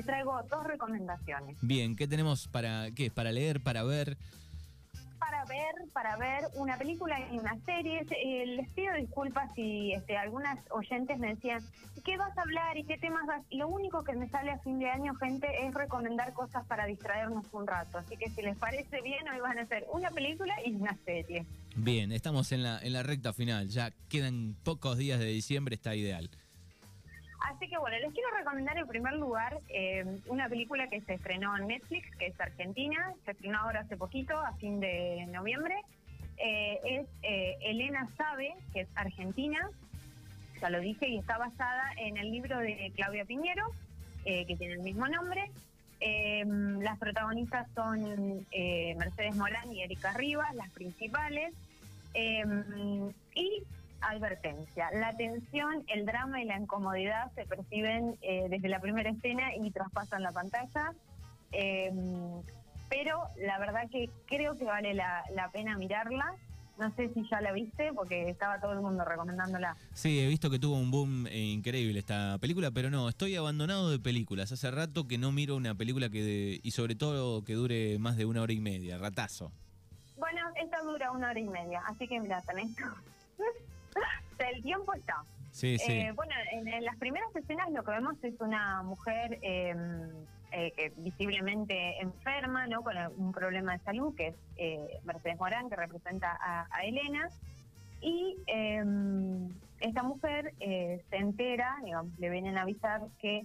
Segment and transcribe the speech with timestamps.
[0.00, 1.58] les traigo dos recomendaciones.
[1.60, 3.10] Bien, ¿qué tenemos para qué?
[3.10, 4.16] ¿Para leer, para ver?
[5.18, 8.06] Para ver, para ver una película y una serie.
[8.10, 11.62] Eh, les pido disculpas si este, algunas oyentes me decían,
[12.02, 13.42] ¿qué vas a hablar y qué temas vas?
[13.50, 17.44] Lo único que me sale a fin de año, gente, es recomendar cosas para distraernos
[17.52, 17.98] un rato.
[17.98, 21.44] Así que si les parece bien, hoy van a hacer una película y una serie.
[21.76, 23.68] Bien, estamos en la, en la recta final.
[23.68, 26.30] Ya quedan pocos días de diciembre, está ideal.
[27.40, 31.56] Así que bueno, les quiero recomendar en primer lugar eh, una película que se estrenó
[31.56, 35.74] en Netflix, que es Argentina, se estrenó ahora hace poquito, a fin de noviembre.
[36.36, 39.70] Eh, es eh, Elena Sabe, que es argentina,
[40.60, 43.66] ya lo dije, y está basada en el libro de Claudia Piñero,
[44.24, 45.50] que tiene el mismo nombre.
[46.00, 48.44] las protagonistas son
[48.98, 51.54] Mercedes Morán y Erika Rivas, las principales.
[52.14, 53.62] y
[54.00, 54.90] advertencia.
[54.92, 59.70] La tensión, el drama y la incomodidad se perciben eh, desde la primera escena y
[59.70, 60.92] traspasan la pantalla.
[61.52, 62.42] Em,
[62.88, 66.34] pero la verdad que creo que vale la, pena mirarla.
[66.78, 69.76] No sé si ya la viste, porque estaba todo el mundo recomendándola.
[69.92, 73.90] Sí, he visto que tuvo un boom eh, increíble esta película, pero no, estoy abandonado
[73.90, 74.50] de películas.
[74.50, 78.24] Hace rato que no miro una película que y sobre todo que dure más de
[78.24, 79.52] una hora y media, ratazo.
[80.16, 82.70] Bueno, esta dura una hora y media, así que mira, tenés
[84.38, 85.24] el tiempo está.
[85.50, 85.92] Sí, sí.
[85.92, 90.08] Eh, bueno, en, las primeras escenas lo que vemos es una mujer em,
[90.52, 92.82] eh, que visiblemente enferma, ¿no?
[92.82, 97.28] Con un problema de salud, que es eh, Mercedes Morán, que representa a, Elena.
[98.00, 99.48] Y em,
[99.80, 103.42] esta mujer se entera, digamos, le vienen a avisar que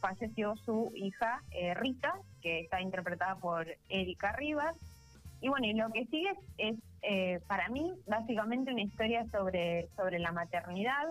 [0.00, 1.42] falleció su hija
[1.74, 4.76] Rita, que está interpretada por Erika Rivas.
[5.40, 10.18] Y bueno, y lo que sigue es eh, para mí, básicamente una historia sobre, sobre
[10.18, 11.08] la maternidad.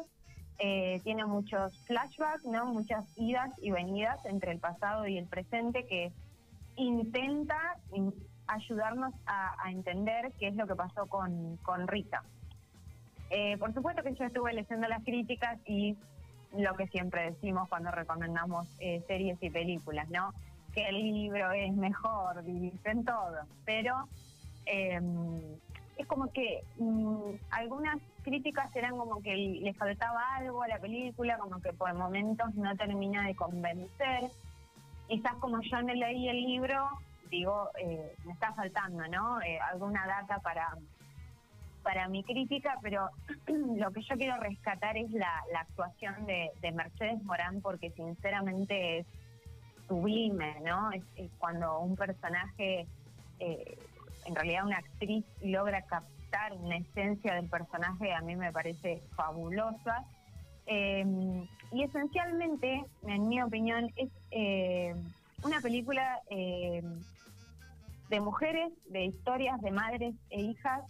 [0.60, 2.66] Eh, tiene muchos flashbacks, ¿no?
[2.66, 6.12] muchas idas y venidas entre el pasado y el presente que
[6.76, 7.78] intenta
[8.48, 12.24] ayudarnos a, entender qué es lo que pasó con, con Rita.
[13.30, 15.96] Eh, por supuesto que yo estuve leyendo las críticas y
[16.58, 18.68] lo que siempre decimos cuando recomendamos
[19.08, 20.34] series y películas, ¿no?
[20.80, 23.36] Que el libro es mejor, dicen todo,
[23.66, 24.08] pero
[25.98, 31.38] es como que mm, algunas críticas eran como que les faltaba algo a la película,
[31.38, 34.32] como que por momentos no termina de convencer.
[35.10, 36.88] Quizás como yo no leí el libro,
[37.30, 39.42] digo, eh, me está faltando, ¿no?
[39.42, 40.78] Eh, alguna data para,
[41.84, 43.10] para mi crítica, pero
[43.48, 49.08] lo que yo quiero rescatar es la, actuación de, Mercedes Morán, porque sinceramente es
[49.90, 50.92] sublime, ¿no?
[50.92, 51.04] Es,
[51.38, 52.88] cuando un personaje
[53.40, 53.78] eh,
[54.26, 60.06] en realidad una actriz logra captar una esencia del personaje, a mí me parece fabulosa.
[60.66, 64.94] Em, y esencialmente, en mi opinión, es eh,
[65.44, 67.02] una película em,
[68.10, 70.84] de mujeres, de historias de madres e hijas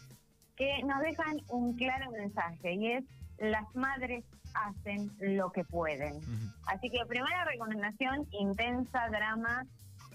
[0.58, 3.06] que nos dejan un claro mensaje y es
[3.40, 4.24] las madres
[4.54, 6.20] hacen lo que pueden.
[6.66, 9.66] Así que primera recomendación, intensa, drama,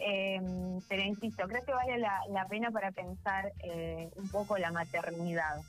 [0.01, 0.41] eh,
[0.89, 5.61] pero insisto, creo que vale la, pena para pensar eh, un poco la maternidad.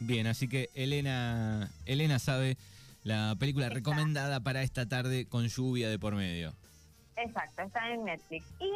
[0.00, 2.56] Bien, así que Elena, Elena sabe
[3.02, 6.52] la película recomendada para esta tarde con lluvia de por medio.
[7.16, 8.46] Exacto, está en Netflix.
[8.60, 8.70] Y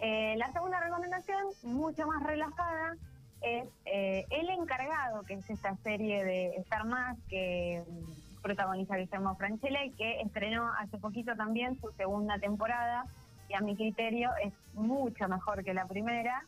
[0.00, 2.96] eh, la segunda recomendación, mucho más relajada,
[3.42, 9.34] es eh, El Encargado, que es esta serie de Star Más que mm, protagoniza Guillermo
[9.36, 13.06] Franchella y que estrenó hace poquito también su segunda temporada
[13.48, 16.44] y a mi criterio es mucho mejor que la primera.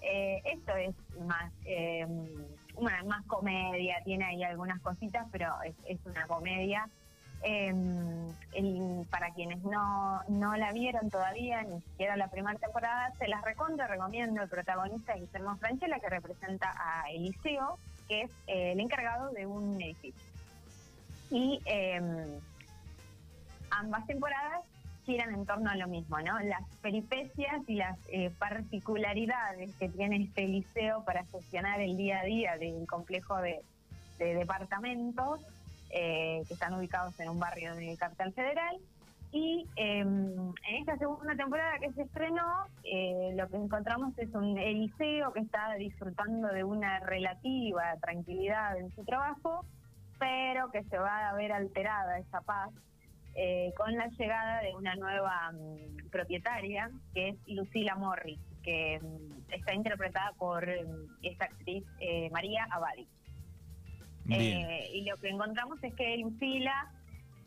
[0.00, 0.94] Eh, esto es
[1.26, 2.06] más, eh,
[2.74, 5.52] una, más comedia, tiene ahí algunas cositas, pero
[5.86, 6.88] es, una comedia.
[7.44, 7.74] Eh,
[9.10, 13.86] para quienes no, no la vieron todavía, ni siquiera la primera temporada, se las recontra
[13.86, 14.42] recomiendo.
[14.42, 20.22] El protagonista Guillermo Franchella, que representa a Eliseo, que es el encargado de un edificio.
[21.30, 21.60] Y
[23.70, 24.60] ambas temporadas
[25.04, 26.38] giran en torno a lo mismo, ¿no?
[26.40, 32.24] Las peripecias y las eh, particularidades que tiene este liceo para gestionar el día a
[32.24, 33.60] día del complejo de,
[34.18, 35.40] departamentos
[35.92, 38.78] eh, que están ubicados en un barrio de Capital Federal.
[39.30, 44.58] Y em, en esta segunda temporada que se estrenó, eh, lo que encontramos es un
[44.58, 49.64] Eliseo que está disfrutando de una relativa tranquilidad en su trabajo,
[50.18, 52.70] pero que se va a ver alterada esa paz
[53.34, 59.50] eh, con la llegada de una nueva mm, propietaria, que es Lucila Morris, que mm,
[59.52, 63.08] está interpretada por mm, esta actriz eh, María Abadi.
[64.30, 66.90] Eh, y lo que encontramos es que Lucila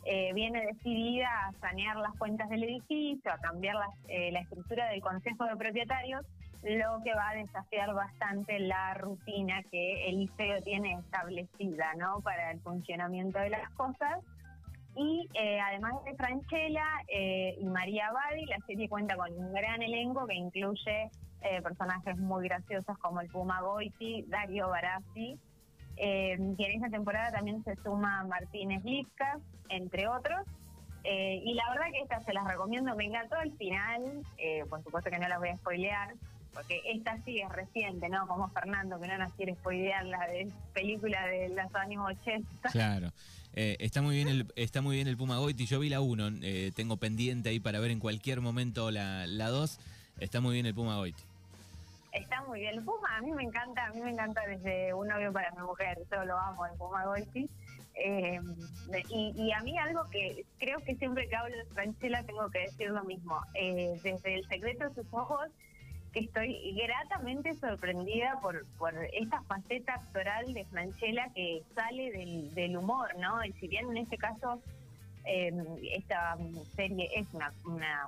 [0.03, 3.77] eh, viene decidida a sanear las cuentas del edificio, a cambiar
[4.07, 6.25] eh, la estructura del consejo de propietarios,
[6.63, 12.21] lo que va a desafiar bastante la rutina que el liceo tiene establecida ¿no?
[12.21, 14.19] para el funcionamiento de las cosas.
[14.97, 15.27] Y
[15.61, 21.11] además de Franchella y María Badi, la serie cuenta con un gran elenco que incluye
[21.61, 25.37] personajes muy graciosos como el Puma Goiti, Dario Barassi,
[25.97, 29.39] eh, y en esta temporada también se suma Martínez Lipka,
[29.69, 30.41] entre otros.
[31.03, 34.83] Eh, y la verdad que esta se las recomiendo, me encantó el final, eh, por
[34.83, 36.15] supuesto que no las voy a spoilear,
[36.51, 38.27] porque esta sí es reciente, ¿no?
[38.27, 42.69] Como Fernando, que no nos quiere spoilear la de película de los años 80.
[42.71, 43.11] Claro.
[43.53, 46.39] está muy bien el está muy bien el Puma Goiti, yo vi la 1,
[46.75, 49.79] tengo pendiente ahí para ver en cualquier momento la 2.
[50.19, 51.21] Está muy bien el Puma Goiti
[52.15, 52.83] está muy bien.
[52.83, 55.97] Puma a mí me encanta, a mí me encanta desde un novio para mi mujer,
[56.11, 57.49] yo lo amo, el Puma Goiti.
[57.97, 58.41] Eh,
[59.09, 62.89] y, a mí algo que creo que siempre que hablo de Franchella tengo que decir
[62.89, 63.39] lo mismo.
[63.53, 65.47] Eh, desde El secreto de sus ojos,
[66.11, 72.11] que estoy gratamente sorprendida por, por esta faceta actoral de Franchella que sale
[72.53, 73.43] del, humor, ¿no?
[73.43, 74.61] Y si bien en este caso
[75.25, 75.51] eh,
[75.93, 76.37] esta
[76.75, 77.51] serie es una,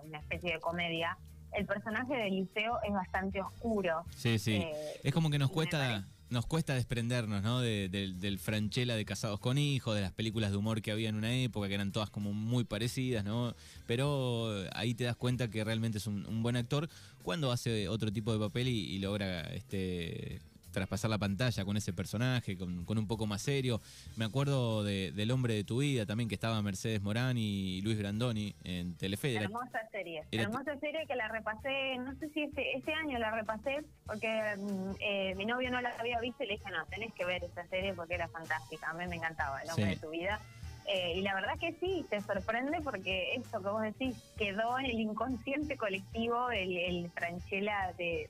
[0.03, 1.17] una especie de comedia,
[1.53, 4.03] el personaje del liceo es bastante oscuro.
[4.15, 4.55] Sí, sí.
[4.55, 4.73] Eh,
[5.03, 7.61] es como que nos cuesta nos cuesta desprendernos, ¿no?
[7.61, 11.33] del Franchella de Casados con Hijos, de las películas de humor que había en una
[11.33, 13.55] época, que eran todas como muy parecidas, ¿no?
[13.85, 16.89] Pero ahí te das cuenta que realmente es un, buen actor
[17.23, 20.41] cuando hace otro tipo de papel y, y logra este
[20.77, 23.81] traspasar la pantalla con ese personaje, con, un poco más serio.
[24.15, 28.55] Me acuerdo del hombre de tu vida también, que estaba Mercedes Morán y Luis Brandoni
[28.63, 29.35] en Telefe.
[29.35, 30.23] Hermosa serie.
[30.31, 34.91] Hermosa serie que la repasé, no sé si este, este año la repasé, porque mm,
[34.99, 37.65] eh, mi novio no la había visto y le dije, no, tenés que ver esta
[37.67, 38.89] serie porque era fantástica.
[38.89, 40.39] A mí me encantaba, el hombre de tu vida.
[40.87, 44.85] Eh, y la verdad que sí, te sorprende porque esto que vos decís quedó en
[44.85, 47.11] el inconsciente colectivo, el, el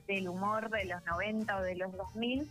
[0.08, 2.50] del humor de los 90 o de los 2000.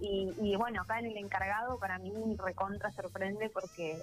[0.00, 3.98] Y, y bueno, acá en el encargado para mí recontra sorprende porque,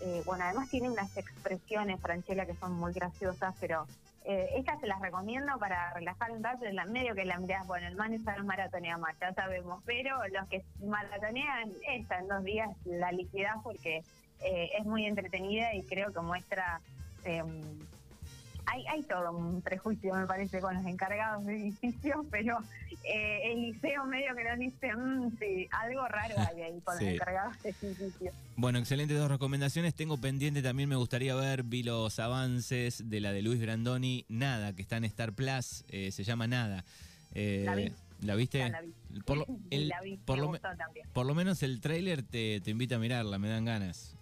[0.00, 3.86] eh, bueno, además tiene unas expresiones, Franchella, que son muy graciosas, pero
[4.24, 7.66] eh, estas se las recomiendo para relajar un rato en la medio que la mirás,
[7.66, 12.28] bueno, el man está no maratonea más, ya sabemos, pero los que maratonean, esta en
[12.28, 14.02] dos días la liquidad porque
[14.40, 16.80] eh, es muy entretenida y creo que muestra...
[18.66, 22.58] Hay, hay todo un prejuicio, me parece, con los encargados de edificios, pero
[23.04, 27.02] eh, el liceo medio que nos dice, mmm, sí, algo raro hay ahí con los
[27.14, 28.34] encargados de edificios.
[28.56, 29.94] Bueno, excelentes dos recomendaciones.
[29.94, 34.72] Tengo pendiente también, me gustaría ver, vi los avances de la de Luis Grandoni, Nada,
[34.74, 36.84] que está en Star Plus, eh, se llama Nada.
[37.34, 38.72] la viste?
[39.24, 40.16] Por lo, la vi.
[40.16, 41.06] Por, lo, también.
[41.12, 44.16] por lo menos el tráiler te, te invita a mirarla, me dan ganas.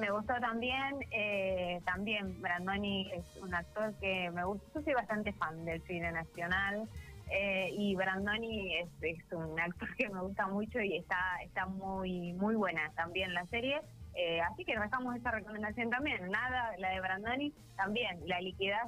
[0.00, 5.34] Me gustó también, eh, también Brandoni es un actor que me gusta, yo soy bastante
[5.34, 6.88] fan del cine nacional
[7.30, 8.88] eh, y Brandoni es,
[9.32, 13.82] un actor que me gusta mucho y está está muy muy buena también la serie.
[14.14, 16.30] Eh, así que dejamos esta recomendación también.
[16.30, 18.78] Nada, la de Brandoni, también la liquidez,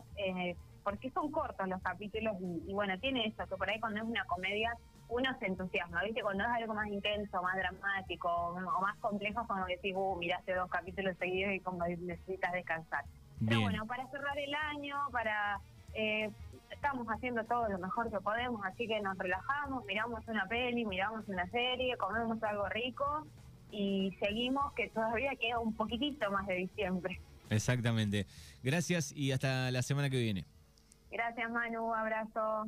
[0.82, 4.06] porque son cortos los capítulos y, y bueno, tiene eso, que por ahí cuando es
[4.06, 4.74] una comedia
[5.12, 6.22] uno se entusiasma, ¿viste?
[6.22, 10.70] Cuando es algo más intenso, más dramático o más complejo, cuando decís, uh, miraste dos
[10.70, 13.04] capítulos seguidos y como necesitas descansar.
[13.46, 15.60] Pero bueno, para cerrar el año, para...
[15.94, 16.30] Eh,
[16.70, 21.28] estamos haciendo todo lo mejor que podemos, así que nos relajamos, miramos una peli, miramos
[21.28, 23.26] una serie, comemos algo rico
[23.70, 27.20] y seguimos que todavía queda un poquitito más de diciembre.
[27.50, 28.26] Exactamente.
[28.62, 30.44] Gracias y hasta la semana que viene.
[31.10, 32.60] Gracias Manu, abrazo.